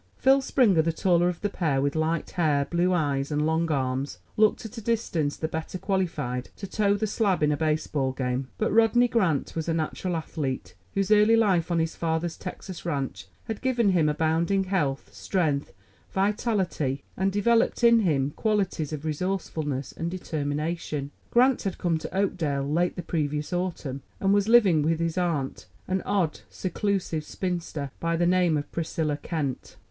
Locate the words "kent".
29.17-29.75